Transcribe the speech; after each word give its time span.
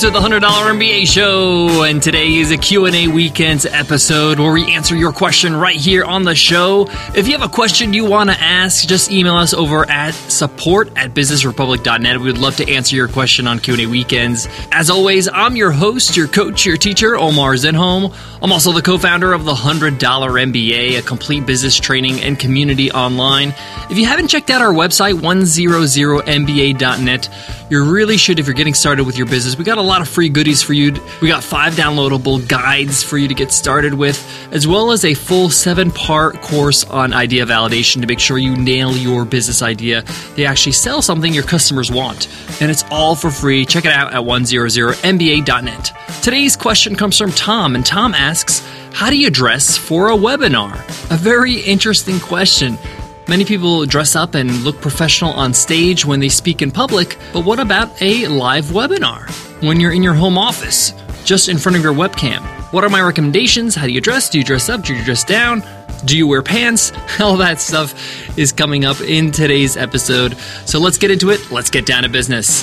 to 0.00 0.10
the 0.10 0.18
$100 0.18 0.40
MBA 0.40 1.06
show 1.06 1.82
and 1.82 2.02
today 2.02 2.36
is 2.36 2.50
a 2.50 2.56
Q&A 2.56 3.08
weekends 3.08 3.66
episode 3.66 4.38
where 4.38 4.50
we 4.50 4.72
answer 4.72 4.96
your 4.96 5.12
question 5.12 5.54
right 5.54 5.76
here 5.76 6.04
on 6.04 6.22
the 6.22 6.34
show. 6.34 6.86
If 7.14 7.26
you 7.26 7.36
have 7.36 7.42
a 7.42 7.52
question 7.52 7.92
you 7.92 8.06
want 8.06 8.30
to 8.30 8.40
ask, 8.40 8.88
just 8.88 9.10
email 9.10 9.34
us 9.34 9.52
over 9.52 9.86
at 9.90 10.14
support 10.14 10.88
at 10.96 11.12
businessrepublic.net. 11.12 12.18
We'd 12.18 12.38
love 12.38 12.56
to 12.56 12.72
answer 12.72 12.96
your 12.96 13.08
question 13.08 13.46
on 13.46 13.58
Q&A 13.58 13.84
weekends. 13.84 14.48
As 14.72 14.88
always, 14.88 15.28
I'm 15.28 15.54
your 15.54 15.70
host, 15.70 16.16
your 16.16 16.28
coach, 16.28 16.64
your 16.64 16.78
teacher, 16.78 17.16
Omar 17.16 17.56
Zenhom. 17.56 18.16
I'm 18.40 18.52
also 18.52 18.72
the 18.72 18.80
co-founder 18.80 19.34
of 19.34 19.44
the 19.44 19.52
$100 19.52 19.98
MBA, 19.98 20.98
a 20.98 21.02
complete 21.02 21.44
business 21.44 21.76
training 21.76 22.22
and 22.22 22.38
community 22.38 22.90
online. 22.90 23.52
If 23.90 23.98
you 23.98 24.06
haven't 24.06 24.28
checked 24.28 24.48
out 24.48 24.62
our 24.62 24.72
website, 24.72 25.20
100mba.net, 25.20 27.28
you 27.68 27.84
really 27.84 28.16
should 28.16 28.38
if 28.38 28.46
you're 28.46 28.54
getting 28.54 28.74
started 28.74 29.04
with 29.04 29.18
your 29.18 29.26
business. 29.26 29.58
We 29.58 29.64
got 29.64 29.78
a 29.78 29.89
lot 29.90 30.02
of 30.02 30.08
free 30.08 30.28
goodies 30.28 30.62
for 30.62 30.72
you. 30.72 30.94
We 31.20 31.26
got 31.26 31.42
five 31.42 31.74
downloadable 31.74 32.46
guides 32.46 33.02
for 33.02 33.18
you 33.18 33.26
to 33.26 33.34
get 33.34 33.50
started 33.50 33.92
with, 33.92 34.24
as 34.52 34.64
well 34.64 34.92
as 34.92 35.04
a 35.04 35.14
full 35.14 35.50
seven 35.50 35.90
part 35.90 36.40
course 36.42 36.84
on 36.84 37.12
idea 37.12 37.44
validation 37.44 38.00
to 38.00 38.06
make 38.06 38.20
sure 38.20 38.38
you 38.38 38.56
nail 38.56 38.96
your 38.96 39.24
business 39.24 39.62
idea. 39.62 40.04
They 40.36 40.46
actually 40.46 40.72
sell 40.72 41.02
something 41.02 41.34
your 41.34 41.42
customers 41.42 41.90
want. 41.90 42.28
And 42.60 42.70
it's 42.70 42.84
all 42.92 43.16
for 43.16 43.32
free. 43.32 43.66
Check 43.66 43.84
it 43.84 43.90
out 43.90 44.12
at 44.12 44.20
100mba.net. 44.20 45.92
Today's 46.22 46.56
question 46.56 46.94
comes 46.94 47.18
from 47.18 47.32
Tom, 47.32 47.74
and 47.74 47.84
Tom 47.84 48.14
asks, 48.14 48.64
How 48.92 49.10
do 49.10 49.18
you 49.18 49.28
dress 49.28 49.76
for 49.76 50.10
a 50.10 50.16
webinar? 50.16 50.72
A 51.10 51.16
very 51.16 51.54
interesting 51.62 52.20
question. 52.20 52.78
Many 53.26 53.44
people 53.44 53.86
dress 53.86 54.14
up 54.14 54.36
and 54.36 54.62
look 54.62 54.80
professional 54.80 55.32
on 55.32 55.52
stage 55.52 56.04
when 56.04 56.20
they 56.20 56.28
speak 56.28 56.62
in 56.62 56.70
public, 56.70 57.18
but 57.32 57.44
what 57.44 57.58
about 57.58 58.00
a 58.00 58.28
live 58.28 58.66
webinar? 58.66 59.49
When 59.60 59.78
you're 59.78 59.92
in 59.92 60.02
your 60.02 60.14
home 60.14 60.38
office, 60.38 60.94
just 61.22 61.50
in 61.50 61.58
front 61.58 61.76
of 61.76 61.82
your 61.82 61.92
webcam? 61.92 62.40
What 62.72 62.82
are 62.82 62.88
my 62.88 63.02
recommendations? 63.02 63.74
How 63.74 63.84
do 63.84 63.92
you 63.92 64.00
dress? 64.00 64.30
Do 64.30 64.38
you 64.38 64.44
dress 64.44 64.70
up? 64.70 64.82
Do 64.82 64.94
you 64.94 65.04
dress 65.04 65.22
down? 65.22 65.62
Do 66.06 66.16
you 66.16 66.26
wear 66.26 66.42
pants? 66.42 66.92
All 67.20 67.36
that 67.36 67.60
stuff 67.60 68.38
is 68.38 68.52
coming 68.52 68.86
up 68.86 69.02
in 69.02 69.30
today's 69.30 69.76
episode. 69.76 70.38
So 70.64 70.80
let's 70.80 70.96
get 70.96 71.10
into 71.10 71.28
it. 71.28 71.50
Let's 71.50 71.68
get 71.68 71.84
down 71.84 72.04
to 72.04 72.08
business. 72.08 72.62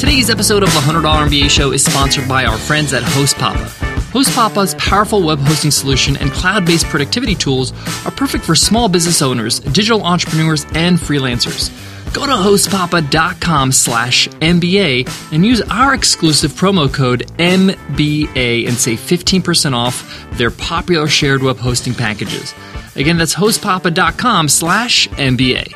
Today's 0.00 0.30
episode 0.30 0.64
of 0.64 0.72
the 0.74 0.80
$100 0.80 1.02
MBA 1.28 1.48
show 1.48 1.70
is 1.70 1.84
sponsored 1.84 2.28
by 2.28 2.44
our 2.44 2.58
friends 2.58 2.92
at 2.92 3.04
HostPapa. 3.04 3.87
HostPapa's 4.12 4.74
powerful 4.76 5.22
web 5.22 5.38
hosting 5.38 5.70
solution 5.70 6.16
and 6.16 6.30
cloud 6.30 6.64
based 6.64 6.86
productivity 6.86 7.34
tools 7.34 7.72
are 8.06 8.10
perfect 8.10 8.44
for 8.44 8.54
small 8.54 8.88
business 8.88 9.20
owners, 9.20 9.60
digital 9.60 10.02
entrepreneurs, 10.02 10.64
and 10.74 10.98
freelancers. 10.98 11.70
Go 12.14 12.24
to 12.24 12.32
hostpapa.com 12.32 13.70
slash 13.70 14.28
MBA 14.28 15.32
and 15.32 15.44
use 15.44 15.60
our 15.70 15.92
exclusive 15.92 16.52
promo 16.52 16.92
code 16.92 17.26
MBA 17.36 18.66
and 18.66 18.76
save 18.76 18.98
15% 18.98 19.74
off 19.74 20.26
their 20.38 20.50
popular 20.50 21.06
shared 21.06 21.42
web 21.42 21.58
hosting 21.58 21.92
packages. 21.92 22.54
Again, 22.96 23.18
that's 23.18 23.34
hostpapa.com 23.34 24.48
slash 24.48 25.06
MBA. 25.08 25.74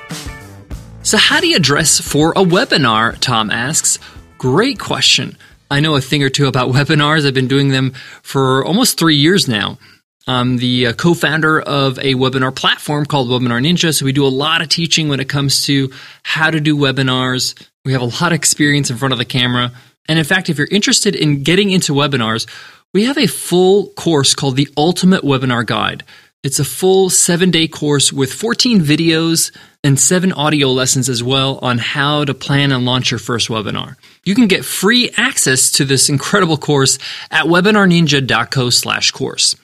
So, 1.04 1.18
how 1.18 1.40
do 1.40 1.48
you 1.48 1.58
dress 1.58 2.00
for 2.00 2.30
a 2.32 2.42
webinar? 2.42 3.18
Tom 3.18 3.50
asks. 3.50 3.98
Great 4.38 4.78
question. 4.78 5.36
I 5.72 5.80
know 5.80 5.96
a 5.96 6.02
thing 6.02 6.22
or 6.22 6.28
two 6.28 6.46
about 6.46 6.70
webinars. 6.72 7.26
I've 7.26 7.34
been 7.34 7.48
doing 7.48 7.70
them 7.70 7.92
for 8.22 8.64
almost 8.64 8.98
three 8.98 9.16
years 9.16 9.48
now. 9.48 9.78
I'm 10.26 10.58
the 10.58 10.88
uh, 10.88 10.92
co 10.92 11.14
founder 11.14 11.60
of 11.60 11.98
a 11.98 12.14
webinar 12.14 12.54
platform 12.54 13.06
called 13.06 13.28
Webinar 13.28 13.60
Ninja. 13.60 13.92
So 13.92 14.04
we 14.04 14.12
do 14.12 14.24
a 14.24 14.28
lot 14.28 14.62
of 14.62 14.68
teaching 14.68 15.08
when 15.08 15.18
it 15.18 15.28
comes 15.28 15.64
to 15.66 15.90
how 16.22 16.50
to 16.50 16.60
do 16.60 16.76
webinars. 16.76 17.60
We 17.84 17.92
have 17.92 18.02
a 18.02 18.04
lot 18.04 18.26
of 18.26 18.32
experience 18.32 18.90
in 18.90 18.98
front 18.98 19.12
of 19.12 19.18
the 19.18 19.24
camera. 19.24 19.72
And 20.08 20.18
in 20.18 20.24
fact, 20.24 20.48
if 20.48 20.58
you're 20.58 20.68
interested 20.70 21.16
in 21.16 21.42
getting 21.42 21.70
into 21.70 21.92
webinars, 21.92 22.46
we 22.92 23.04
have 23.04 23.18
a 23.18 23.26
full 23.26 23.88
course 23.94 24.34
called 24.34 24.56
the 24.56 24.68
Ultimate 24.76 25.22
Webinar 25.22 25.66
Guide. 25.66 26.04
It's 26.42 26.58
a 26.58 26.64
full 26.64 27.08
seven 27.08 27.52
day 27.52 27.68
course 27.68 28.12
with 28.12 28.32
14 28.32 28.80
videos 28.80 29.56
and 29.84 29.98
seven 29.98 30.32
audio 30.32 30.72
lessons 30.72 31.08
as 31.08 31.22
well 31.22 31.60
on 31.62 31.78
how 31.78 32.24
to 32.24 32.34
plan 32.34 32.72
and 32.72 32.84
launch 32.84 33.12
your 33.12 33.20
first 33.20 33.48
webinar. 33.48 33.94
You 34.24 34.34
can 34.34 34.48
get 34.48 34.64
free 34.64 35.10
access 35.16 35.70
to 35.72 35.84
this 35.84 36.08
incredible 36.08 36.56
course 36.56 36.98
at 37.30 37.44
webinarninja.co 37.44 38.70
slash 38.70 39.12
course. 39.12 39.54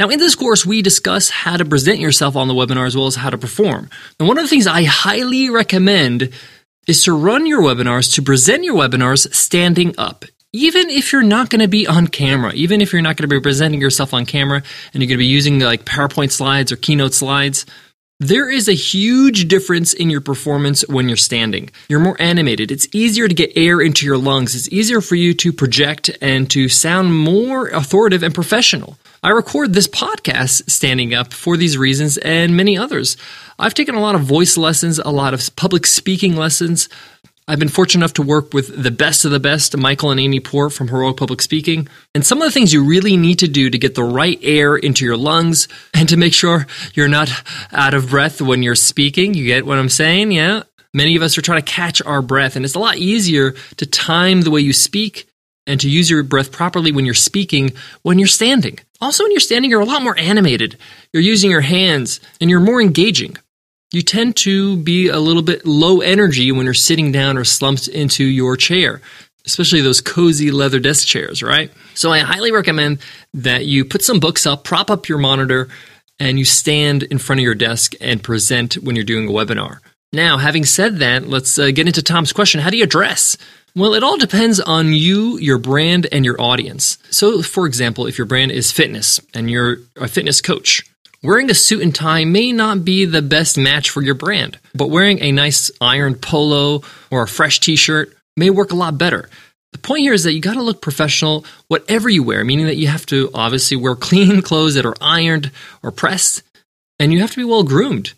Now, 0.00 0.08
in 0.08 0.18
this 0.18 0.34
course, 0.34 0.64
we 0.64 0.80
discuss 0.80 1.28
how 1.28 1.58
to 1.58 1.66
present 1.66 1.98
yourself 1.98 2.34
on 2.34 2.48
the 2.48 2.54
webinar 2.54 2.86
as 2.86 2.96
well 2.96 3.06
as 3.06 3.16
how 3.16 3.28
to 3.28 3.36
perform. 3.36 3.90
And 4.18 4.26
one 4.26 4.38
of 4.38 4.44
the 4.44 4.48
things 4.48 4.66
I 4.66 4.84
highly 4.84 5.50
recommend 5.50 6.30
is 6.86 7.04
to 7.04 7.12
run 7.12 7.46
your 7.46 7.60
webinars, 7.60 8.14
to 8.14 8.22
present 8.22 8.64
your 8.64 8.76
webinars 8.76 9.32
standing 9.34 9.94
up 9.98 10.24
even 10.52 10.90
if 10.90 11.12
you're 11.12 11.22
not 11.22 11.48
going 11.48 11.60
to 11.60 11.68
be 11.68 11.86
on 11.86 12.06
camera, 12.06 12.52
even 12.52 12.80
if 12.80 12.92
you're 12.92 13.02
not 13.02 13.16
going 13.16 13.28
to 13.28 13.34
be 13.34 13.40
presenting 13.40 13.80
yourself 13.80 14.12
on 14.12 14.26
camera 14.26 14.62
and 14.92 15.02
you're 15.02 15.08
going 15.08 15.18
to 15.18 15.24
be 15.24 15.26
using 15.26 15.58
like 15.60 15.84
PowerPoint 15.84 16.30
slides 16.30 16.70
or 16.70 16.76
keynote 16.76 17.14
slides, 17.14 17.64
there 18.20 18.50
is 18.50 18.68
a 18.68 18.74
huge 18.74 19.48
difference 19.48 19.94
in 19.94 20.10
your 20.10 20.20
performance 20.20 20.86
when 20.86 21.08
you're 21.08 21.16
standing. 21.16 21.70
You're 21.88 22.00
more 22.00 22.20
animated. 22.20 22.70
It's 22.70 22.86
easier 22.92 23.26
to 23.26 23.34
get 23.34 23.50
air 23.56 23.80
into 23.80 24.06
your 24.06 24.18
lungs. 24.18 24.54
It's 24.54 24.68
easier 24.68 25.00
for 25.00 25.16
you 25.16 25.34
to 25.34 25.52
project 25.52 26.10
and 26.20 26.48
to 26.50 26.68
sound 26.68 27.16
more 27.18 27.68
authoritative 27.68 28.22
and 28.22 28.34
professional. 28.34 28.96
I 29.24 29.30
record 29.30 29.72
this 29.72 29.88
podcast 29.88 30.70
standing 30.70 31.14
up 31.14 31.32
for 31.32 31.56
these 31.56 31.78
reasons 31.78 32.18
and 32.18 32.56
many 32.56 32.76
others. 32.76 33.16
I've 33.58 33.74
taken 33.74 33.94
a 33.94 34.00
lot 34.00 34.14
of 34.14 34.20
voice 34.20 34.56
lessons, 34.56 34.98
a 34.98 35.10
lot 35.10 35.34
of 35.34 35.56
public 35.56 35.86
speaking 35.86 36.36
lessons, 36.36 36.88
I've 37.48 37.58
been 37.58 37.68
fortunate 37.68 38.00
enough 38.00 38.12
to 38.14 38.22
work 38.22 38.54
with 38.54 38.82
the 38.82 38.92
best 38.92 39.24
of 39.24 39.32
the 39.32 39.40
best, 39.40 39.76
Michael 39.76 40.12
and 40.12 40.20
Amy 40.20 40.38
Port 40.38 40.72
from 40.72 40.86
Heroic 40.86 41.16
Public 41.16 41.42
Speaking. 41.42 41.88
And 42.14 42.24
some 42.24 42.40
of 42.40 42.46
the 42.46 42.52
things 42.52 42.72
you 42.72 42.84
really 42.84 43.16
need 43.16 43.40
to 43.40 43.48
do 43.48 43.68
to 43.68 43.78
get 43.78 43.96
the 43.96 44.04
right 44.04 44.38
air 44.42 44.76
into 44.76 45.04
your 45.04 45.16
lungs 45.16 45.66
and 45.92 46.08
to 46.08 46.16
make 46.16 46.34
sure 46.34 46.68
you're 46.94 47.08
not 47.08 47.30
out 47.72 47.94
of 47.94 48.10
breath 48.10 48.40
when 48.40 48.62
you're 48.62 48.76
speaking. 48.76 49.34
You 49.34 49.46
get 49.46 49.66
what 49.66 49.78
I'm 49.78 49.88
saying? 49.88 50.30
Yeah. 50.30 50.62
Many 50.94 51.16
of 51.16 51.22
us 51.22 51.36
are 51.36 51.42
trying 51.42 51.62
to 51.62 51.72
catch 51.72 52.00
our 52.02 52.22
breath, 52.22 52.54
and 52.54 52.64
it's 52.64 52.76
a 52.76 52.78
lot 52.78 52.98
easier 52.98 53.54
to 53.78 53.86
time 53.86 54.42
the 54.42 54.50
way 54.50 54.60
you 54.60 54.72
speak 54.72 55.26
and 55.66 55.80
to 55.80 55.88
use 55.88 56.08
your 56.08 56.22
breath 56.22 56.52
properly 56.52 56.92
when 56.92 57.04
you're 57.04 57.14
speaking 57.14 57.72
when 58.02 58.18
you're 58.18 58.28
standing. 58.28 58.78
Also, 59.00 59.24
when 59.24 59.32
you're 59.32 59.40
standing, 59.40 59.70
you're 59.70 59.80
a 59.80 59.86
lot 59.86 60.02
more 60.02 60.18
animated. 60.18 60.76
You're 61.12 61.22
using 61.22 61.50
your 61.50 61.60
hands 61.60 62.20
and 62.40 62.48
you're 62.50 62.60
more 62.60 62.80
engaging 62.80 63.36
you 63.92 64.02
tend 64.02 64.36
to 64.36 64.76
be 64.78 65.08
a 65.08 65.18
little 65.18 65.42
bit 65.42 65.66
low 65.66 66.00
energy 66.00 66.50
when 66.50 66.64
you're 66.64 66.74
sitting 66.74 67.12
down 67.12 67.36
or 67.36 67.44
slumped 67.44 67.88
into 67.88 68.24
your 68.24 68.56
chair, 68.56 69.00
especially 69.46 69.82
those 69.82 70.00
cozy 70.00 70.50
leather 70.50 70.80
desk 70.80 71.06
chairs, 71.06 71.42
right? 71.42 71.70
So 71.94 72.10
I 72.10 72.20
highly 72.20 72.52
recommend 72.52 72.98
that 73.34 73.66
you 73.66 73.84
put 73.84 74.02
some 74.02 74.18
books 74.18 74.46
up, 74.46 74.64
prop 74.64 74.90
up 74.90 75.08
your 75.08 75.18
monitor, 75.18 75.68
and 76.18 76.38
you 76.38 76.44
stand 76.44 77.02
in 77.02 77.18
front 77.18 77.40
of 77.40 77.44
your 77.44 77.54
desk 77.54 77.94
and 78.00 78.22
present 78.22 78.74
when 78.74 78.96
you're 78.96 79.04
doing 79.04 79.28
a 79.28 79.32
webinar. 79.32 79.78
Now, 80.12 80.36
having 80.38 80.64
said 80.64 80.98
that, 80.98 81.26
let's 81.26 81.58
uh, 81.58 81.70
get 81.70 81.86
into 81.86 82.02
Tom's 82.02 82.32
question 82.32 82.60
How 82.60 82.70
do 82.70 82.76
you 82.76 82.86
dress? 82.86 83.36
Well, 83.74 83.94
it 83.94 84.02
all 84.02 84.18
depends 84.18 84.60
on 84.60 84.92
you, 84.92 85.38
your 85.38 85.56
brand, 85.56 86.06
and 86.12 86.26
your 86.26 86.38
audience. 86.38 86.98
So, 87.10 87.40
for 87.40 87.66
example, 87.66 88.06
if 88.06 88.18
your 88.18 88.26
brand 88.26 88.52
is 88.52 88.70
fitness 88.70 89.18
and 89.32 89.50
you're 89.50 89.78
a 89.96 90.08
fitness 90.08 90.42
coach, 90.42 90.84
Wearing 91.24 91.50
a 91.50 91.54
suit 91.54 91.82
and 91.82 91.94
tie 91.94 92.24
may 92.24 92.50
not 92.50 92.84
be 92.84 93.04
the 93.04 93.22
best 93.22 93.56
match 93.56 93.90
for 93.90 94.02
your 94.02 94.16
brand, 94.16 94.58
but 94.74 94.90
wearing 94.90 95.20
a 95.22 95.30
nice 95.30 95.70
ironed 95.80 96.20
polo 96.20 96.82
or 97.12 97.22
a 97.22 97.28
fresh 97.28 97.60
t 97.60 97.76
shirt 97.76 98.16
may 98.36 98.50
work 98.50 98.72
a 98.72 98.76
lot 98.76 98.98
better. 98.98 99.30
The 99.70 99.78
point 99.78 100.00
here 100.00 100.14
is 100.14 100.24
that 100.24 100.32
you 100.32 100.40
got 100.40 100.54
to 100.54 100.62
look 100.62 100.82
professional 100.82 101.44
whatever 101.68 102.08
you 102.08 102.24
wear, 102.24 102.44
meaning 102.44 102.66
that 102.66 102.76
you 102.76 102.88
have 102.88 103.06
to 103.06 103.30
obviously 103.34 103.76
wear 103.76 103.94
clean 104.08 104.42
clothes 104.42 104.74
that 104.74 104.84
are 104.84 104.96
ironed 105.00 105.52
or 105.80 105.92
pressed, 105.92 106.42
and 106.98 107.12
you 107.12 107.20
have 107.20 107.30
to 107.30 107.36
be 107.36 107.44
well 107.44 107.62
groomed. 107.62 108.14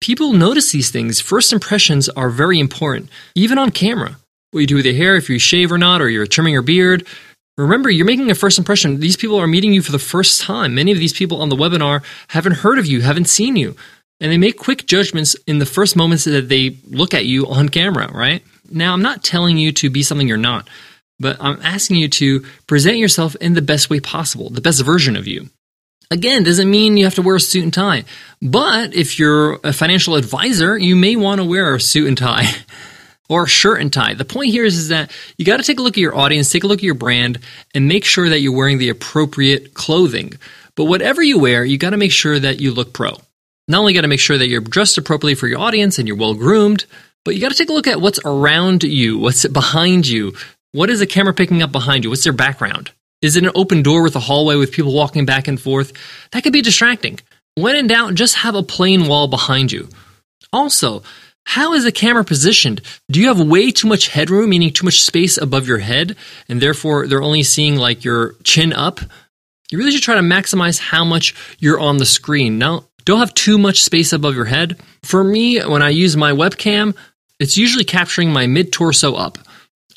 People 0.00 0.32
notice 0.32 0.70
these 0.70 0.90
things. 0.90 1.20
First 1.20 1.52
impressions 1.52 2.08
are 2.10 2.30
very 2.30 2.60
important, 2.60 3.10
even 3.34 3.58
on 3.58 3.72
camera. 3.72 4.16
What 4.52 4.60
you 4.60 4.66
do 4.68 4.76
with 4.76 4.86
your 4.86 4.94
hair, 4.94 5.16
if 5.16 5.28
you 5.28 5.40
shave 5.40 5.72
or 5.72 5.78
not, 5.78 6.00
or 6.00 6.08
you're 6.08 6.24
trimming 6.24 6.52
your 6.52 6.62
beard, 6.62 7.04
Remember, 7.56 7.88
you're 7.88 8.06
making 8.06 8.30
a 8.30 8.34
first 8.34 8.58
impression. 8.58 8.98
These 8.98 9.16
people 9.16 9.40
are 9.40 9.46
meeting 9.46 9.72
you 9.72 9.80
for 9.80 9.92
the 9.92 9.98
first 9.98 10.40
time. 10.40 10.74
Many 10.74 10.90
of 10.90 10.98
these 10.98 11.12
people 11.12 11.40
on 11.40 11.50
the 11.50 11.56
webinar 11.56 12.02
haven't 12.28 12.56
heard 12.56 12.78
of 12.78 12.86
you, 12.86 13.00
haven't 13.00 13.26
seen 13.26 13.54
you, 13.54 13.76
and 14.20 14.32
they 14.32 14.38
make 14.38 14.58
quick 14.58 14.86
judgments 14.86 15.36
in 15.46 15.60
the 15.60 15.66
first 15.66 15.94
moments 15.94 16.24
that 16.24 16.48
they 16.48 16.76
look 16.88 17.14
at 17.14 17.26
you 17.26 17.46
on 17.46 17.68
camera, 17.68 18.10
right? 18.12 18.42
Now, 18.70 18.92
I'm 18.92 19.02
not 19.02 19.22
telling 19.22 19.56
you 19.56 19.70
to 19.72 19.90
be 19.90 20.02
something 20.02 20.26
you're 20.26 20.36
not, 20.36 20.68
but 21.20 21.36
I'm 21.40 21.60
asking 21.62 21.98
you 21.98 22.08
to 22.08 22.44
present 22.66 22.98
yourself 22.98 23.36
in 23.36 23.54
the 23.54 23.62
best 23.62 23.88
way 23.88 24.00
possible, 24.00 24.50
the 24.50 24.60
best 24.60 24.82
version 24.82 25.14
of 25.14 25.28
you. 25.28 25.48
Again, 26.10 26.42
doesn't 26.42 26.70
mean 26.70 26.96
you 26.96 27.04
have 27.04 27.14
to 27.14 27.22
wear 27.22 27.36
a 27.36 27.40
suit 27.40 27.62
and 27.62 27.72
tie, 27.72 28.04
but 28.42 28.94
if 28.94 29.18
you're 29.18 29.60
a 29.62 29.72
financial 29.72 30.16
advisor, 30.16 30.76
you 30.76 30.96
may 30.96 31.14
want 31.14 31.40
to 31.40 31.44
wear 31.44 31.72
a 31.74 31.80
suit 31.80 32.08
and 32.08 32.18
tie. 32.18 32.46
or 33.28 33.46
shirt 33.46 33.80
and 33.80 33.92
tie. 33.92 34.14
The 34.14 34.24
point 34.24 34.50
here 34.50 34.64
is, 34.64 34.76
is 34.76 34.88
that 34.88 35.10
you 35.38 35.44
got 35.44 35.56
to 35.56 35.62
take 35.62 35.78
a 35.78 35.82
look 35.82 35.94
at 35.94 36.00
your 36.00 36.16
audience, 36.16 36.50
take 36.50 36.64
a 36.64 36.66
look 36.66 36.80
at 36.80 36.84
your 36.84 36.94
brand, 36.94 37.38
and 37.74 37.88
make 37.88 38.04
sure 38.04 38.28
that 38.28 38.40
you're 38.40 38.56
wearing 38.56 38.78
the 38.78 38.90
appropriate 38.90 39.74
clothing. 39.74 40.34
But 40.76 40.84
whatever 40.84 41.22
you 41.22 41.38
wear, 41.38 41.64
you 41.64 41.78
got 41.78 41.90
to 41.90 41.96
make 41.96 42.12
sure 42.12 42.38
that 42.38 42.60
you 42.60 42.72
look 42.72 42.92
pro. 42.92 43.16
Not 43.66 43.78
only 43.78 43.94
got 43.94 44.02
to 44.02 44.08
make 44.08 44.20
sure 44.20 44.36
that 44.36 44.48
you're 44.48 44.60
dressed 44.60 44.98
appropriately 44.98 45.36
for 45.36 45.48
your 45.48 45.60
audience 45.60 45.98
and 45.98 46.06
you're 46.06 46.18
well 46.18 46.34
groomed, 46.34 46.84
But 47.24 47.34
you 47.34 47.40
got 47.40 47.50
to 47.50 47.56
take 47.56 47.70
a 47.70 47.72
look 47.72 47.86
at 47.86 48.00
what's 48.00 48.20
around 48.24 48.84
you, 48.84 49.18
what's 49.18 49.46
behind 49.46 50.06
you. 50.06 50.34
What 50.72 50.90
is 50.90 50.98
the 50.98 51.06
camera 51.06 51.32
picking 51.32 51.62
up 51.62 51.72
behind 51.72 52.04
you? 52.04 52.10
What's 52.10 52.24
their 52.24 52.32
background? 52.32 52.90
Is 53.22 53.36
it 53.36 53.44
an 53.44 53.52
open 53.54 53.82
door 53.82 54.02
with 54.02 54.16
a 54.16 54.20
hallway 54.20 54.56
with 54.56 54.72
people 54.72 54.92
walking 54.92 55.24
back 55.24 55.48
and 55.48 55.58
forth? 55.58 55.92
That 56.32 56.42
could 56.42 56.52
be 56.52 56.60
distracting. 56.60 57.18
When 57.54 57.76
in 57.76 57.86
doubt, 57.86 58.14
just 58.14 58.34
have 58.36 58.54
a 58.54 58.62
plain 58.62 59.06
wall 59.06 59.28
behind 59.28 59.72
you. 59.72 59.88
Also, 60.52 61.02
how 61.44 61.74
is 61.74 61.84
the 61.84 61.92
camera 61.92 62.24
positioned? 62.24 62.80
Do 63.10 63.20
you 63.20 63.28
have 63.28 63.40
way 63.40 63.70
too 63.70 63.86
much 63.86 64.08
headroom, 64.08 64.50
meaning 64.50 64.72
too 64.72 64.84
much 64.84 65.02
space 65.02 65.36
above 65.38 65.68
your 65.68 65.78
head, 65.78 66.16
and 66.48 66.60
therefore 66.60 67.06
they're 67.06 67.22
only 67.22 67.42
seeing 67.42 67.76
like 67.76 68.04
your 68.04 68.34
chin 68.44 68.72
up? 68.72 69.00
You 69.70 69.78
really 69.78 69.92
should 69.92 70.02
try 70.02 70.16
to 70.16 70.20
maximize 70.20 70.78
how 70.78 71.04
much 71.04 71.34
you're 71.58 71.80
on 71.80 71.98
the 71.98 72.06
screen. 72.06 72.58
Now, 72.58 72.84
don't 73.04 73.18
have 73.20 73.34
too 73.34 73.58
much 73.58 73.82
space 73.82 74.12
above 74.12 74.34
your 74.34 74.46
head. 74.46 74.80
For 75.02 75.22
me, 75.22 75.60
when 75.60 75.82
I 75.82 75.90
use 75.90 76.16
my 76.16 76.32
webcam, 76.32 76.96
it's 77.38 77.56
usually 77.56 77.84
capturing 77.84 78.32
my 78.32 78.46
mid 78.46 78.72
torso 78.72 79.14
up. 79.14 79.38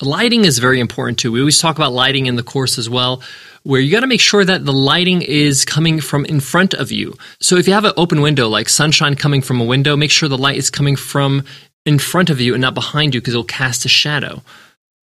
Lighting 0.02 0.46
is 0.46 0.60
very 0.60 0.80
important 0.80 1.18
too. 1.18 1.32
We 1.32 1.40
always 1.40 1.60
talk 1.60 1.76
about 1.76 1.92
lighting 1.92 2.28
in 2.28 2.36
the 2.36 2.44
course 2.44 2.78
as 2.78 2.90
well, 2.90 3.24
where 3.64 3.82
you 3.82 3.92
got 3.92 4.02
to 4.02 4.08
make 4.08 4.22
sure 4.22 4.46
that 4.46 4.64
the 4.64 4.74
lighting 4.74 5.22
is 5.24 5.66
coming 5.66 6.00
from 6.00 6.24
in 6.26 6.40
front 6.40 6.74
of 6.74 6.92
you. 6.92 7.16
So 7.42 7.56
if 7.56 7.68
you 7.68 7.74
have 7.74 7.86
an 7.86 7.94
open 7.98 8.22
window, 8.22 8.48
like 8.48 8.70
sunshine 8.70 9.16
coming 9.16 9.42
from 9.42 9.60
a 9.60 9.66
window, 9.66 9.98
make 9.98 10.12
sure 10.12 10.30
the 10.30 10.38
light 10.38 10.58
is 10.58 10.70
coming 10.70 10.96
from 10.96 11.44
in 11.86 11.98
front 11.98 12.30
of 12.30 12.40
you 12.40 12.54
and 12.54 12.62
not 12.62 12.76
behind 12.76 13.16
you 13.16 13.22
because 13.22 13.34
it'll 13.34 13.44
cast 13.44 13.86
a 13.86 13.90
shadow. 13.90 14.44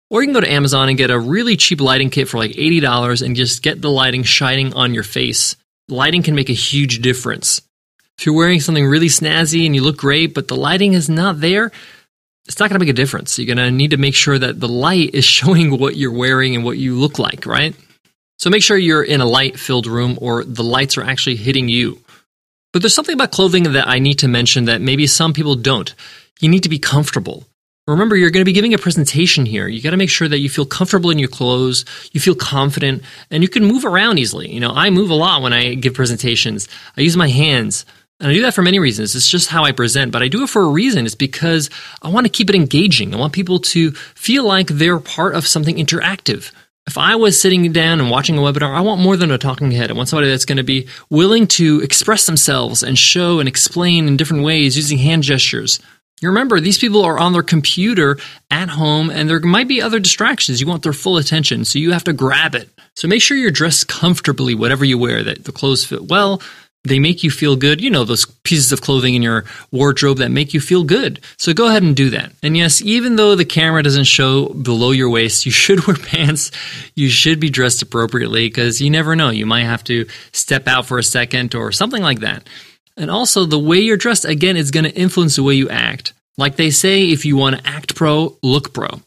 Or 0.10 0.22
you 0.22 0.28
can 0.28 0.34
go 0.34 0.42
to 0.42 0.52
Amazon 0.52 0.90
and 0.90 0.98
get 0.98 1.12
a 1.12 1.20
really 1.20 1.56
cheap 1.56 1.80
lighting 1.80 2.10
kit 2.10 2.28
for 2.28 2.38
like 2.38 2.52
$80 2.52 3.26
and 3.26 3.36
just 3.36 3.64
get 3.64 3.82
the 3.82 3.90
lighting 3.90 4.24
shining 4.24 4.74
on 4.74 4.94
your 4.94 5.04
face. 5.04 5.56
Lighting 5.88 6.24
can 6.24 6.36
make 6.36 6.50
a 6.50 6.54
huge 6.54 7.00
difference. 7.00 7.62
If 8.18 8.26
you're 8.26 8.36
wearing 8.36 8.60
something 8.60 8.86
really 8.86 9.08
snazzy 9.08 9.66
and 9.66 9.76
you 9.76 9.82
look 9.82 9.98
great, 9.98 10.34
but 10.34 10.48
the 10.48 10.56
lighting 10.56 10.94
is 10.94 11.10
not 11.10 11.40
there, 11.40 11.72
it's 12.46 12.60
not 12.60 12.70
going 12.70 12.80
to 12.80 12.86
make 12.86 12.90
a 12.90 12.94
difference. 12.94 13.40
You're 13.40 13.56
going 13.56 13.66
to 13.66 13.72
need 13.72 13.92
to 13.92 13.98
make 13.98 14.16
sure 14.16 14.38
that 14.38 14.60
the 14.60 14.68
light 14.68 15.14
is 15.14 15.26
showing 15.40 15.78
what 15.78 15.96
you're 15.96 16.12
wearing 16.12 16.56
and 16.56 16.64
what 16.64 16.78
you 16.78 16.96
look 16.96 17.20
like, 17.20 17.46
right? 17.46 17.76
So 18.38 18.50
make 18.50 18.64
sure 18.64 18.78
you're 18.78 19.04
in 19.04 19.22
a 19.22 19.26
light 19.26 19.60
filled 19.60 19.88
room 19.88 20.18
or 20.20 20.44
the 20.44 20.64
lights 20.64 20.98
are 20.98 21.04
actually 21.04 21.38
hitting 21.38 21.70
you. 21.70 22.00
But 22.74 22.82
there's 22.82 22.96
something 22.96 23.14
about 23.14 23.32
clothing 23.32 23.64
that 23.64 23.88
I 23.88 24.00
need 24.00 24.20
to 24.20 24.28
mention 24.28 24.66
that 24.66 24.82
maybe 24.82 25.08
some 25.08 25.32
people 25.32 25.56
don't. 25.56 25.94
You 26.42 26.50
need 26.50 26.64
to 26.64 26.70
be 26.70 26.80
comfortable. 26.80 27.46
Remember, 27.86 28.16
you're 28.16 28.32
going 28.32 28.42
to 28.42 28.46
be 28.46 28.54
giving 28.54 28.74
a 28.74 28.78
presentation 28.78 29.46
here. 29.46 29.68
You 29.68 29.82
got 29.82 29.92
to 29.92 29.98
make 29.98 30.10
sure 30.10 30.30
that 30.30 30.40
you 30.40 30.50
feel 30.50 30.66
comfortable 30.66 31.10
in 31.10 31.20
your 31.20 31.28
clothes, 31.28 31.84
you 32.14 32.22
feel 32.22 32.34
confident, 32.34 33.04
and 33.30 33.44
you 33.44 33.50
can 33.50 33.66
move 33.66 33.84
around 33.84 34.20
easily. 34.20 34.50
You 34.50 34.62
know, 34.62 34.72
I 34.72 34.90
move 34.90 35.10
a 35.10 35.16
lot 35.16 35.42
when 35.42 35.52
I 35.52 35.74
give 35.76 35.94
presentations. 35.94 36.70
I 36.98 37.02
use 37.02 37.18
my 37.18 37.28
hands. 37.28 37.86
And 38.20 38.30
I 38.30 38.34
do 38.34 38.42
that 38.44 38.54
for 38.54 38.62
many 38.62 38.80
reasons. 38.80 39.16
It's 39.16 39.30
just 39.30 39.50
how 39.50 39.64
I 39.64 39.72
present, 39.72 40.12
but 40.12 40.22
I 40.22 40.28
do 40.28 40.44
it 40.44 40.50
for 40.50 40.62
a 40.62 40.70
reason. 40.70 41.06
It's 41.06 41.16
because 41.16 41.70
I 42.02 42.10
want 42.10 42.26
to 42.26 42.32
keep 42.32 42.50
it 42.50 42.56
engaging. 42.56 43.14
I 43.14 43.18
want 43.18 43.34
people 43.34 43.60
to 43.60 43.92
feel 43.92 44.46
like 44.46 44.68
they're 44.68 45.00
part 45.00 45.36
of 45.36 45.48
something 45.48 45.76
interactive. 45.76 46.52
If 46.86 46.98
I 46.98 47.16
was 47.16 47.40
sitting 47.40 47.72
down 47.72 48.02
and 48.02 48.10
watching 48.10 48.38
a 48.38 48.42
webinar, 48.42 48.76
I 48.76 48.82
want 48.82 49.02
more 49.02 49.16
than 49.16 49.32
a 49.32 49.38
talking 49.38 49.72
head. 49.72 49.90
I 49.90 49.94
want 49.94 50.10
somebody 50.10 50.30
that's 50.30 50.46
going 50.46 50.58
to 50.58 50.64
be 50.64 50.88
willing 51.10 51.48
to 51.48 51.80
express 51.82 52.26
themselves 52.26 52.84
and 52.84 52.98
show 53.00 53.40
and 53.40 53.48
explain 53.48 54.08
in 54.08 54.18
different 54.18 54.44
ways 54.44 54.76
using 54.76 54.98
hand 54.98 55.24
gestures. 55.24 55.80
You 56.22 56.30
remember, 56.30 56.60
these 56.60 56.78
people 56.78 57.04
are 57.04 57.20
on 57.20 57.34
their 57.34 57.44
computer 57.44 58.18
at 58.50 58.70
home 58.70 59.10
and 59.10 59.30
there 59.30 59.40
might 59.42 59.68
be 59.68 59.82
other 59.82 60.00
distractions. 60.00 60.62
You 60.62 60.68
want 60.68 60.84
their 60.84 60.94
full 60.94 61.18
attention, 61.18 61.66
so 61.66 61.80
you 61.80 61.92
have 61.92 62.06
to 62.06 62.14
grab 62.14 62.56
it. 62.56 62.70
So 62.96 63.08
make 63.08 63.22
sure 63.22 63.36
you're 63.36 63.52
dressed 63.52 63.88
comfortably, 63.88 64.56
whatever 64.56 64.86
you 64.86 64.98
wear, 64.98 65.24
that 65.24 65.46
the 65.46 65.52
clothes 65.52 65.84
fit 65.84 66.08
well, 66.10 66.42
they 66.84 67.00
make 67.00 67.24
you 67.24 67.32
feel 67.32 67.56
good. 67.56 67.82
You 67.82 67.90
know, 67.90 68.04
those 68.04 68.26
pieces 68.44 68.72
of 68.72 68.82
clothing 68.82 69.16
in 69.16 69.22
your 69.22 69.46
wardrobe 69.72 70.18
that 70.18 70.32
make 70.32 70.54
you 70.54 70.60
feel 70.60 70.84
good. 70.84 71.22
So 71.38 71.54
go 71.54 71.68
ahead 71.68 71.84
and 71.84 71.96
do 71.96 72.10
that. 72.10 72.34
And 72.44 72.58
yes, 72.58 72.82
even 72.82 73.16
though 73.16 73.36
the 73.36 73.46
camera 73.46 73.84
doesn't 73.84 74.04
show 74.04 74.50
below 74.50 74.92
your 74.92 75.10
waist, 75.10 75.46
you 75.46 75.52
should 75.64 75.88
wear 75.88 75.96
pants. 75.96 76.52
You 76.96 77.10
should 77.10 77.40
be 77.40 77.50
dressed 77.50 77.82
appropriately 77.82 78.48
because 78.48 78.82
you 78.82 78.90
never 78.90 79.16
know. 79.16 79.30
You 79.30 79.46
might 79.46 79.64
have 79.64 79.84
to 79.86 80.06
step 80.34 80.68
out 80.68 80.86
for 80.86 80.98
a 80.98 81.04
second 81.04 81.56
or 81.56 81.72
something 81.72 82.02
like 82.02 82.20
that. 82.20 82.48
And 82.96 83.10
also, 83.10 83.46
the 83.46 83.58
way 83.58 83.80
you're 83.80 83.98
dressed, 83.98 84.24
again, 84.24 84.56
is 84.56 84.70
going 84.70 84.84
to 84.84 84.94
influence 84.94 85.38
the 85.38 85.44
way 85.44 85.56
you 85.56 85.68
act. 85.70 86.14
Like 86.38 86.58
they 86.58 86.70
say, 86.70 87.10
if 87.10 87.26
you 87.26 87.38
want 87.38 87.58
to 87.58 87.68
act 87.68 87.96
pro, 87.96 88.38
look 88.44 88.72
pro. 88.72 89.02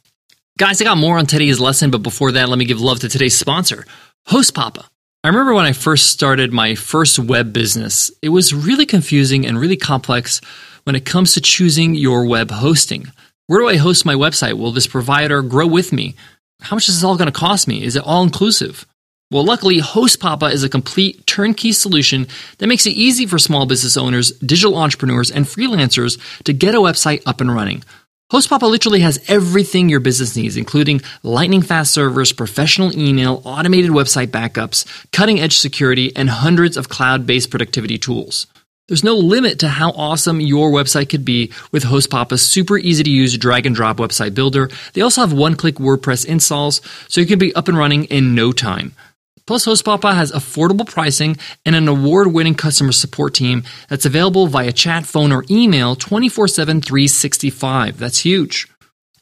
Guys, 0.58 0.80
I 0.80 0.84
got 0.84 0.98
more 0.98 1.18
on 1.18 1.26
today's 1.26 1.60
lesson, 1.60 1.90
but 1.90 2.02
before 2.02 2.32
that, 2.32 2.48
let 2.48 2.58
me 2.58 2.64
give 2.64 2.80
love 2.80 3.00
to 3.00 3.08
today's 3.08 3.38
sponsor, 3.38 3.84
Host 4.26 4.54
Papa. 4.54 4.88
I 5.26 5.28
remember 5.28 5.54
when 5.54 5.66
I 5.66 5.72
first 5.72 6.10
started 6.10 6.52
my 6.52 6.76
first 6.76 7.18
web 7.18 7.52
business, 7.52 8.12
it 8.22 8.28
was 8.28 8.54
really 8.54 8.86
confusing 8.86 9.44
and 9.44 9.58
really 9.58 9.76
complex 9.76 10.40
when 10.84 10.94
it 10.94 11.04
comes 11.04 11.34
to 11.34 11.40
choosing 11.40 11.96
your 11.96 12.28
web 12.28 12.52
hosting. 12.52 13.10
Where 13.48 13.58
do 13.58 13.66
I 13.66 13.74
host 13.76 14.06
my 14.06 14.14
website? 14.14 14.52
Will 14.52 14.70
this 14.70 14.86
provider 14.86 15.42
grow 15.42 15.66
with 15.66 15.92
me? 15.92 16.14
How 16.60 16.76
much 16.76 16.88
is 16.88 16.94
this 16.94 17.02
all 17.02 17.16
going 17.16 17.26
to 17.26 17.36
cost 17.36 17.66
me? 17.66 17.82
Is 17.82 17.96
it 17.96 18.04
all 18.04 18.22
inclusive? 18.22 18.86
Well, 19.32 19.44
luckily, 19.44 19.80
HostPapa 19.80 20.52
is 20.52 20.62
a 20.62 20.68
complete 20.68 21.26
turnkey 21.26 21.72
solution 21.72 22.28
that 22.58 22.68
makes 22.68 22.86
it 22.86 22.90
easy 22.90 23.26
for 23.26 23.40
small 23.40 23.66
business 23.66 23.96
owners, 23.96 24.30
digital 24.30 24.76
entrepreneurs, 24.76 25.32
and 25.32 25.44
freelancers 25.44 26.20
to 26.44 26.52
get 26.52 26.76
a 26.76 26.78
website 26.78 27.24
up 27.26 27.40
and 27.40 27.52
running. 27.52 27.82
HostPapa 28.32 28.68
literally 28.68 29.00
has 29.00 29.22
everything 29.28 29.88
your 29.88 30.00
business 30.00 30.34
needs, 30.34 30.56
including 30.56 31.00
lightning 31.22 31.62
fast 31.62 31.94
servers, 31.94 32.32
professional 32.32 32.92
email, 32.98 33.40
automated 33.44 33.92
website 33.92 34.28
backups, 34.28 34.84
cutting 35.12 35.38
edge 35.38 35.58
security, 35.58 36.10
and 36.16 36.28
hundreds 36.28 36.76
of 36.76 36.88
cloud 36.88 37.24
based 37.24 37.50
productivity 37.50 37.98
tools. 37.98 38.48
There's 38.88 39.04
no 39.04 39.14
limit 39.14 39.60
to 39.60 39.68
how 39.68 39.90
awesome 39.90 40.40
your 40.40 40.72
website 40.72 41.08
could 41.08 41.24
be 41.24 41.52
with 41.70 41.84
HostPapa's 41.84 42.44
super 42.44 42.76
easy 42.76 43.04
to 43.04 43.10
use 43.10 43.38
drag 43.38 43.64
and 43.64 43.76
drop 43.76 43.98
website 43.98 44.34
builder. 44.34 44.70
They 44.94 45.02
also 45.02 45.20
have 45.20 45.32
one 45.32 45.54
click 45.54 45.76
WordPress 45.76 46.26
installs, 46.26 46.80
so 47.06 47.20
you 47.20 47.28
can 47.28 47.38
be 47.38 47.54
up 47.54 47.68
and 47.68 47.78
running 47.78 48.06
in 48.06 48.34
no 48.34 48.50
time. 48.50 48.92
Plus, 49.46 49.66
HostPapa 49.66 50.14
has 50.14 50.32
affordable 50.32 50.86
pricing 50.86 51.36
and 51.64 51.76
an 51.76 51.88
award 51.88 52.32
winning 52.32 52.54
customer 52.54 52.92
support 52.92 53.34
team 53.34 53.62
that's 53.88 54.04
available 54.04 54.48
via 54.48 54.72
chat, 54.72 55.06
phone, 55.06 55.32
or 55.32 55.44
email 55.50 55.94
24 55.94 56.48
7, 56.48 56.80
365. 56.80 57.98
That's 57.98 58.18
huge. 58.18 58.68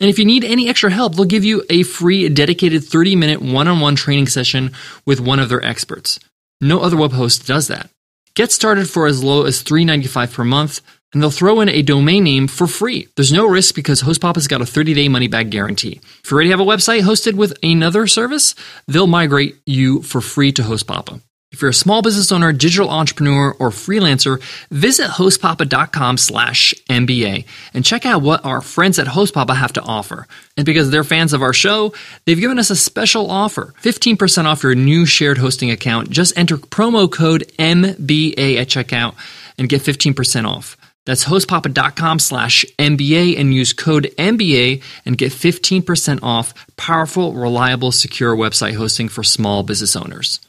And 0.00 0.10
if 0.10 0.18
you 0.18 0.24
need 0.24 0.44
any 0.44 0.68
extra 0.68 0.90
help, 0.90 1.14
they'll 1.14 1.24
give 1.24 1.44
you 1.44 1.64
a 1.70 1.82
free 1.82 2.28
dedicated 2.28 2.84
30 2.84 3.16
minute 3.16 3.42
one 3.42 3.68
on 3.68 3.80
one 3.80 3.96
training 3.96 4.26
session 4.26 4.72
with 5.06 5.20
one 5.20 5.38
of 5.38 5.48
their 5.48 5.64
experts. 5.64 6.18
No 6.60 6.80
other 6.80 6.96
web 6.96 7.12
host 7.12 7.46
does 7.46 7.68
that. 7.68 7.90
Get 8.34 8.50
started 8.50 8.88
for 8.88 9.06
as 9.06 9.22
low 9.22 9.44
as 9.44 9.62
$3.95 9.62 10.34
per 10.34 10.44
month 10.44 10.80
and 11.14 11.22
they'll 11.22 11.30
throw 11.30 11.60
in 11.60 11.68
a 11.70 11.80
domain 11.80 12.24
name 12.24 12.48
for 12.48 12.66
free. 12.66 13.08
There's 13.16 13.32
no 13.32 13.46
risk 13.46 13.74
because 13.74 14.02
HostPapa's 14.02 14.48
got 14.48 14.60
a 14.60 14.64
30-day 14.64 15.08
money-back 15.08 15.48
guarantee. 15.48 16.00
If 16.22 16.30
you 16.30 16.34
already 16.34 16.50
have 16.50 16.60
a 16.60 16.64
website 16.64 17.02
hosted 17.02 17.34
with 17.34 17.56
another 17.62 18.06
service, 18.06 18.54
they'll 18.86 19.06
migrate 19.06 19.56
you 19.64 20.02
for 20.02 20.20
free 20.20 20.52
to 20.52 20.62
HostPapa. 20.62 21.22
If 21.54 21.62
you're 21.62 21.70
a 21.70 21.74
small 21.74 22.02
business 22.02 22.32
owner, 22.32 22.52
digital 22.52 22.90
entrepreneur, 22.90 23.54
or 23.60 23.70
freelancer, 23.70 24.42
visit 24.72 25.06
hostpapa.com 25.08 26.16
slash 26.16 26.74
MBA 26.90 27.44
and 27.72 27.84
check 27.84 28.04
out 28.04 28.22
what 28.22 28.44
our 28.44 28.60
friends 28.60 28.98
at 28.98 29.06
HostPapa 29.06 29.54
have 29.54 29.72
to 29.74 29.82
offer. 29.82 30.26
And 30.56 30.66
because 30.66 30.90
they're 30.90 31.04
fans 31.04 31.32
of 31.32 31.42
our 31.42 31.52
show, 31.52 31.92
they've 32.24 32.40
given 32.40 32.58
us 32.58 32.70
a 32.70 32.76
special 32.76 33.30
offer 33.30 33.72
15% 33.82 34.46
off 34.46 34.64
your 34.64 34.74
new 34.74 35.06
shared 35.06 35.38
hosting 35.38 35.70
account. 35.70 36.10
Just 36.10 36.36
enter 36.36 36.56
promo 36.56 37.08
code 37.08 37.44
MBA 37.56 38.56
at 38.56 38.66
checkout 38.66 39.14
and 39.56 39.68
get 39.68 39.80
15% 39.80 40.48
off. 40.48 40.76
That's 41.06 41.24
hostpapa.com 41.24 42.18
slash 42.18 42.64
MBA 42.78 43.38
and 43.38 43.52
use 43.52 43.72
code 43.72 44.10
MBA 44.16 44.82
and 45.04 45.18
get 45.18 45.32
15% 45.32 46.20
off 46.22 46.54
powerful, 46.76 47.34
reliable, 47.34 47.92
secure 47.92 48.34
website 48.34 48.74
hosting 48.74 49.08
for 49.08 49.22
small 49.22 49.62
business 49.62 49.96
owners. 49.96 50.40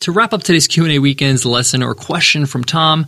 To 0.00 0.12
wrap 0.12 0.32
up 0.32 0.42
today's 0.42 0.66
Q&A 0.66 0.98
weekend's 0.98 1.44
lesson 1.44 1.82
or 1.82 1.94
question 1.94 2.46
from 2.46 2.64
Tom, 2.64 3.06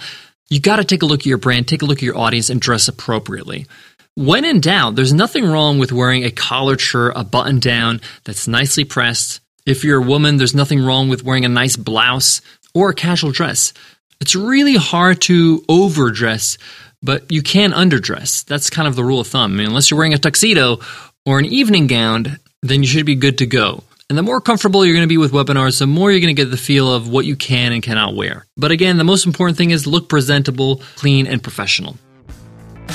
you 0.50 0.60
got 0.60 0.76
to 0.76 0.84
take 0.84 1.00
a 1.00 1.06
look 1.06 1.20
at 1.20 1.26
your 1.26 1.38
brand, 1.38 1.66
take 1.66 1.80
a 1.80 1.86
look 1.86 1.98
at 1.98 2.02
your 2.02 2.18
audience 2.18 2.50
and 2.50 2.60
dress 2.60 2.86
appropriately. 2.86 3.66
When 4.14 4.44
in 4.44 4.60
doubt, 4.60 4.94
there's 4.94 5.14
nothing 5.14 5.46
wrong 5.46 5.78
with 5.78 5.90
wearing 5.90 6.24
a 6.24 6.30
collared 6.30 6.82
shirt, 6.82 7.14
a 7.16 7.24
button 7.24 7.60
down 7.60 8.02
that's 8.24 8.46
nicely 8.46 8.84
pressed. 8.84 9.40
If 9.64 9.84
you're 9.84 10.02
a 10.02 10.06
woman, 10.06 10.36
there's 10.36 10.54
nothing 10.54 10.84
wrong 10.84 11.08
with 11.08 11.24
wearing 11.24 11.46
a 11.46 11.48
nice 11.48 11.76
blouse 11.76 12.42
or 12.74 12.90
a 12.90 12.94
casual 12.94 13.32
dress. 13.32 13.72
It's 14.22 14.36
really 14.36 14.76
hard 14.76 15.20
to 15.22 15.64
overdress, 15.68 16.56
but 17.02 17.28
you 17.28 17.42
can 17.42 17.72
underdress. 17.72 18.44
That's 18.44 18.70
kind 18.70 18.86
of 18.86 18.94
the 18.94 19.02
rule 19.02 19.18
of 19.18 19.26
thumb. 19.26 19.54
I 19.54 19.56
mean, 19.56 19.66
unless 19.66 19.90
you're 19.90 19.98
wearing 19.98 20.14
a 20.14 20.18
tuxedo 20.18 20.78
or 21.26 21.40
an 21.40 21.44
evening 21.44 21.88
gown, 21.88 22.38
then 22.62 22.84
you 22.84 22.88
should 22.88 23.04
be 23.04 23.16
good 23.16 23.38
to 23.38 23.46
go. 23.46 23.82
And 24.08 24.16
the 24.16 24.22
more 24.22 24.40
comfortable 24.40 24.86
you're 24.86 24.94
going 24.94 25.02
to 25.02 25.08
be 25.08 25.18
with 25.18 25.32
webinars, 25.32 25.80
the 25.80 25.88
more 25.88 26.12
you're 26.12 26.20
going 26.20 26.36
to 26.36 26.40
get 26.40 26.52
the 26.52 26.56
feel 26.56 26.94
of 26.94 27.08
what 27.08 27.24
you 27.24 27.34
can 27.34 27.72
and 27.72 27.82
cannot 27.82 28.14
wear. 28.14 28.46
But 28.56 28.70
again, 28.70 28.96
the 28.96 29.02
most 29.02 29.26
important 29.26 29.58
thing 29.58 29.72
is 29.72 29.88
look 29.88 30.08
presentable, 30.08 30.76
clean, 30.94 31.26
and 31.26 31.42
professional. 31.42 31.96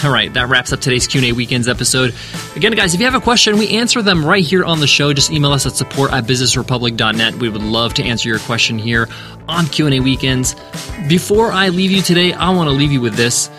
All 0.04 0.12
right, 0.12 0.32
that 0.34 0.48
wraps 0.48 0.72
up 0.72 0.80
today's 0.80 1.08
Q&A 1.08 1.32
Weekends 1.32 1.68
episode. 1.68 2.14
Again, 2.56 2.74
guys, 2.74 2.94
if 2.94 3.00
you 3.00 3.06
have 3.08 3.16
a 3.16 3.20
question, 3.20 3.58
we 3.58 3.70
answer 3.70 4.04
them 4.04 4.24
right 4.24 4.44
here 4.44 4.64
on 4.64 4.80
the 4.80 4.86
show. 4.86 5.12
Just 5.12 5.32
email 5.32 5.52
us 5.52 5.66
at 5.66 5.74
support 5.74 6.14
at 6.14 6.26
businessrepublic.net. 6.26 7.36
We 7.36 7.50
would 7.50 7.64
love 7.64 7.96
to 7.96 8.04
answer 8.04 8.30
your 8.30 8.38
question 8.38 8.78
here 8.78 9.10
on 9.48 9.66
Q&A 9.66 10.00
Weekends. 10.00 10.56
Before 11.10 11.52
I 11.52 11.70
leave 11.70 11.90
you 11.90 12.04
today, 12.04 12.32
I 12.32 12.52
want 12.52 12.70
to 12.70 12.76
leave 12.76 12.92
you 12.92 13.02
with 13.02 13.16
this. 13.16 13.50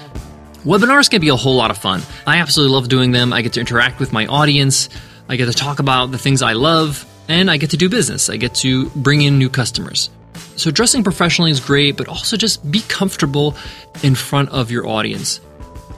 Webinars 0.65 1.11
can 1.11 1.21
be 1.21 1.29
a 1.29 1.37
whole 1.37 1.57
lot 1.57 1.73
of 1.73 1.79
fun. 1.79 2.03
I 2.25 2.37
absolutely 2.39 2.75
love 2.75 2.89
doing 2.89 3.11
them. 3.11 3.33
I 3.33 3.43
get 3.43 3.55
to 3.55 3.61
interact 3.61 3.99
with 3.99 4.13
my 4.13 4.27
audience, 4.27 4.89
I 5.29 5.37
get 5.37 5.47
to 5.47 5.53
talk 5.53 5.81
about 5.81 6.13
the 6.13 6.19
things 6.19 6.41
I 6.41 6.53
love, 6.53 7.05
and 7.27 7.51
I 7.51 7.57
get 7.57 7.71
to 7.71 7.77
do 7.77 7.89
business. 7.89 8.31
I 8.31 8.37
get 8.37 8.55
to 8.57 8.89
bring 8.91 9.23
in 9.23 9.39
new 9.39 9.51
customers. 9.51 10.09
So, 10.57 10.71
dressing 10.71 11.03
professionally 11.03 11.51
is 11.51 11.61
great, 11.61 11.97
but 11.97 12.09
also 12.09 12.37
just 12.37 12.69
be 12.71 12.81
comfortable 12.83 13.57
in 14.03 14.15
front 14.15 14.51
of 14.51 14.71
your 14.71 14.87
audience. 14.87 15.41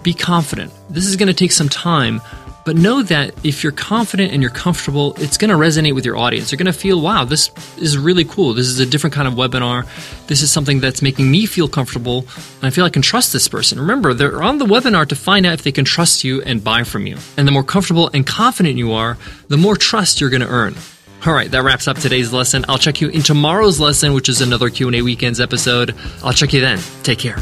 Be 0.02 0.14
confident. 0.14 0.72
This 0.88 1.06
is 1.06 1.16
going 1.16 1.28
to 1.28 1.34
take 1.34 1.52
some 1.52 1.68
time, 1.68 2.22
but 2.64 2.76
know 2.76 3.02
that 3.02 3.34
if 3.44 3.62
you're 3.62 3.72
confident 3.72 4.32
and 4.32 4.42
you're 4.42 4.50
comfortable, 4.50 5.14
it's 5.18 5.36
going 5.36 5.50
to 5.50 5.56
resonate 5.56 5.94
with 5.94 6.04
your 6.04 6.16
audience. 6.16 6.50
They're 6.50 6.56
going 6.56 6.66
to 6.66 6.72
feel, 6.72 7.00
wow, 7.00 7.24
this 7.24 7.50
is 7.76 7.98
really 7.98 8.24
cool. 8.24 8.54
This 8.54 8.66
is 8.66 8.78
a 8.80 8.86
different 8.86 9.14
kind 9.14 9.28
of 9.28 9.34
webinar. 9.34 9.86
This 10.26 10.42
is 10.42 10.50
something 10.50 10.80
that's 10.80 11.02
making 11.02 11.30
me 11.30 11.46
feel 11.46 11.68
comfortable. 11.68 12.20
And 12.56 12.64
I 12.64 12.70
feel 12.70 12.84
I 12.84 12.90
can 12.90 13.02
trust 13.02 13.32
this 13.32 13.48
person. 13.48 13.78
Remember, 13.78 14.14
they're 14.14 14.42
on 14.42 14.58
the 14.58 14.66
webinar 14.66 15.06
to 15.08 15.16
find 15.16 15.46
out 15.46 15.54
if 15.54 15.62
they 15.62 15.72
can 15.72 15.84
trust 15.84 16.24
you 16.24 16.42
and 16.42 16.62
buy 16.62 16.84
from 16.84 17.06
you. 17.06 17.18
And 17.36 17.46
the 17.46 17.52
more 17.52 17.64
comfortable 17.64 18.10
and 18.14 18.26
confident 18.26 18.76
you 18.76 18.92
are, 18.92 19.18
the 19.48 19.56
more 19.56 19.76
trust 19.76 20.20
you're 20.20 20.30
going 20.30 20.42
to 20.42 20.48
earn. 20.48 20.74
All 21.26 21.34
right, 21.34 21.50
that 21.50 21.62
wraps 21.62 21.86
up 21.86 21.98
today's 21.98 22.32
lesson. 22.32 22.64
I'll 22.68 22.78
check 22.78 23.02
you 23.02 23.08
in 23.08 23.22
tomorrow's 23.22 23.78
lesson, 23.78 24.14
which 24.14 24.30
is 24.30 24.40
another 24.40 24.70
Q&A 24.70 25.02
weekends 25.02 25.38
episode. 25.38 25.94
I'll 26.22 26.32
check 26.32 26.54
you 26.54 26.60
then. 26.60 26.78
Take 27.02 27.18
care. 27.18 27.36